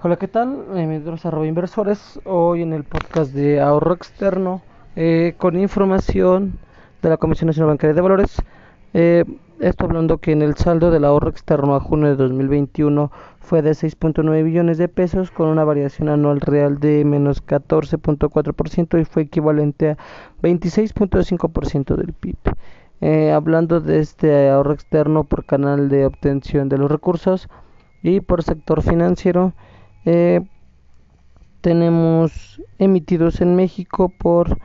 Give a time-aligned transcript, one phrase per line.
[0.00, 0.64] Hola, ¿qué tal?
[0.76, 2.20] Eh, bienvenidos a Inversores.
[2.24, 4.62] Hoy en el podcast de ahorro externo
[4.94, 6.56] eh, con información
[7.02, 8.36] de la Comisión Nacional Bancaria de Valores.
[8.94, 9.24] Eh,
[9.58, 13.72] esto hablando que en el saldo del ahorro externo a junio de 2021 fue de
[13.72, 19.90] 6.9 billones de pesos con una variación anual real de menos 14.4% y fue equivalente
[19.90, 19.96] a
[20.42, 22.36] 26.5% del PIB.
[23.00, 27.48] Eh, hablando de este ahorro externo por canal de obtención de los recursos
[28.00, 29.54] y por sector financiero,
[30.10, 30.40] eh,
[31.60, 34.56] tenemos emitidos en México por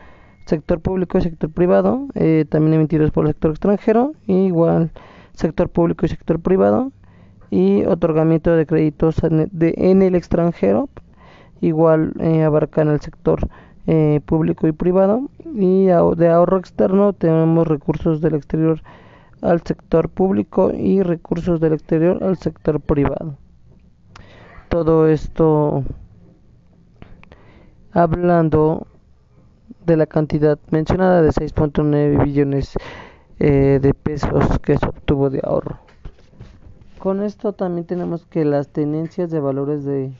[0.45, 4.91] sector público y sector privado, eh, también emitidos por el sector extranjero, igual
[5.33, 6.93] sector público y sector privado,
[7.51, 10.87] y otorgamiento de créditos en, el extranjero,
[11.59, 13.49] igual eh, abarcan el sector
[13.85, 18.81] eh, público y privado, y de ahorro externo tenemos recursos del exterior
[19.41, 23.35] al sector público y recursos del exterior al sector privado
[24.73, 25.83] todo esto
[27.91, 28.87] hablando
[29.85, 32.73] de la cantidad mencionada de 6.9 billones
[33.37, 35.77] eh, de pesos que se obtuvo de ahorro.
[36.97, 40.11] Con esto también tenemos que las tenencias de valores de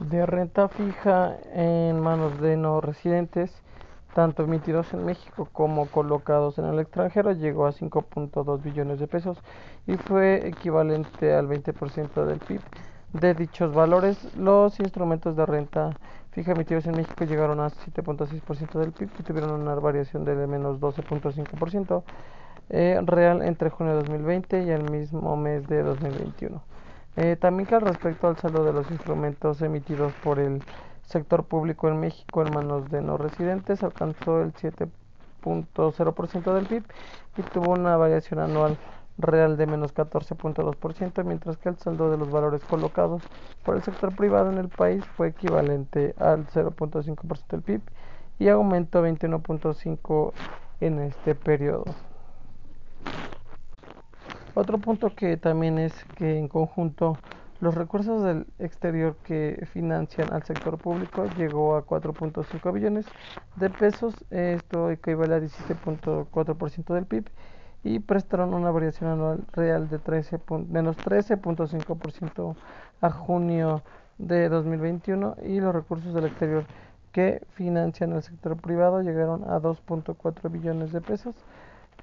[0.00, 3.62] de renta fija en manos de no residentes
[4.16, 9.36] tanto emitidos en México como colocados en el extranjero, llegó a 5.2 billones de pesos
[9.86, 12.62] y fue equivalente al 20% del PIB.
[13.12, 15.90] De dichos valores, los instrumentos de renta
[16.30, 20.80] fija emitidos en México llegaron a 7.6% del PIB y tuvieron una variación de menos
[20.80, 22.02] 12.5%
[22.70, 26.62] eh, real entre junio de 2020 y el mismo mes de 2021.
[27.16, 30.62] Eh, también que respecto al saldo de los instrumentos emitidos por el
[31.06, 36.84] sector público en México en manos de no residentes alcanzó el 7.0% del PIB
[37.38, 38.76] y tuvo una variación anual
[39.18, 43.22] real de menos 14.2%, mientras que el saldo de los valores colocados
[43.64, 47.80] por el sector privado en el país fue equivalente al 0.5% del PIB
[48.38, 50.32] y aumentó 21.5%
[50.80, 51.84] en este periodo.
[54.54, 57.18] Otro punto que también es que en conjunto
[57.60, 63.06] los recursos del exterior que financian al sector público llegó a 4.5 billones
[63.56, 67.30] de pesos, esto equivale a 17.4% del PIB
[67.82, 72.56] y prestaron una variación anual real de 13 menos 13.5%
[73.00, 73.82] a junio
[74.18, 76.64] de 2021 y los recursos del exterior
[77.12, 81.34] que financian al sector privado llegaron a 2.4 billones de pesos.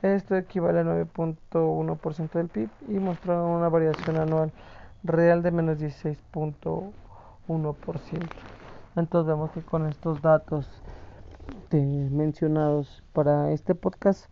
[0.02, 4.52] Esto equivale a 9.1% del PIB y mostraron una variación anual
[5.03, 6.94] real de menos 16.1%.
[8.96, 10.84] Entonces vemos que con estos datos
[11.72, 14.30] mencionados para este podcast,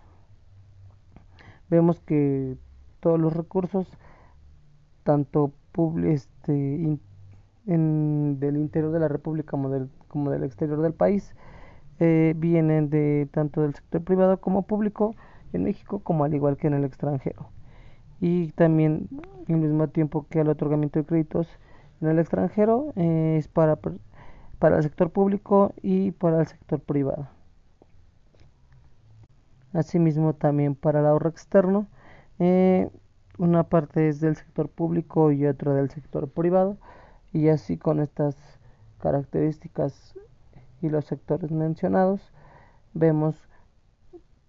[1.69, 2.57] vemos que
[2.99, 3.87] todos los recursos,
[5.03, 5.53] tanto
[6.05, 6.99] este,
[7.65, 11.35] en, del interior de la República como del, como del exterior del país,
[11.99, 15.15] eh, vienen de tanto del sector privado como público
[15.53, 17.49] en México como al igual que en el extranjero
[18.21, 19.09] y también
[19.49, 21.47] al mismo tiempo que el otorgamiento de créditos
[22.01, 23.77] en el extranjero eh, es para,
[24.59, 27.27] para el sector público y para el sector privado.
[29.73, 31.87] Asimismo también para el ahorro externo,
[32.37, 32.89] eh,
[33.39, 36.77] una parte es del sector público y otra del sector privado
[37.33, 38.35] y así con estas
[38.99, 40.13] características
[40.81, 42.21] y los sectores mencionados
[42.93, 43.35] vemos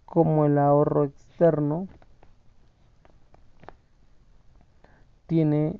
[0.05, 1.89] como el ahorro externo
[5.33, 5.79] tiene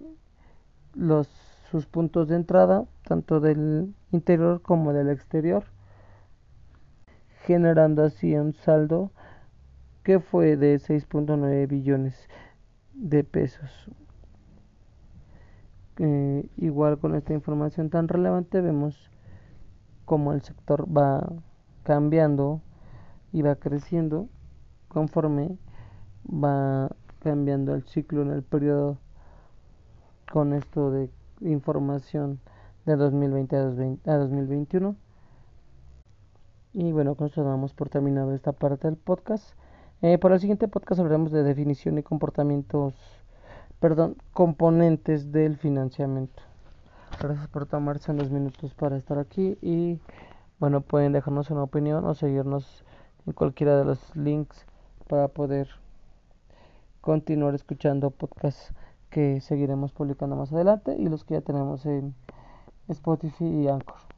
[1.71, 5.65] sus puntos de entrada, tanto del interior como del exterior,
[7.45, 9.11] generando así un saldo
[10.05, 12.31] que fue de 6.9 billones
[12.95, 13.91] de pesos.
[15.99, 19.11] Eh, igual con esta información tan relevante vemos
[20.07, 21.31] cómo el sector va
[21.83, 22.63] cambiando
[23.35, 24.31] y va creciendo
[24.89, 25.59] conforme
[26.27, 26.89] va
[27.19, 28.97] cambiando el ciclo en el periodo
[30.33, 31.11] con esto de
[31.43, 32.41] información
[32.87, 34.97] de 2020 a, 2021.
[36.73, 39.45] Y bueno, con esto damos por terminado esta parte del podcast.
[40.01, 42.95] Eh, para el siguiente podcast hablaremos de definición y comportamientos,
[43.79, 46.43] perdón, componentes del financiamiento.
[47.21, 50.01] Gracias por tomarse unos minutos para estar aquí y
[50.59, 52.87] bueno, pueden dejarnos una opinión o seguirnos
[53.27, 54.65] en cualquiera de los links
[55.09, 55.69] para poder
[57.03, 58.73] continuar escuchando podcasts
[59.13, 62.15] que seguiremos publicando más adelante y los que ya tenemos en
[62.89, 64.12] Spotify y Anchor.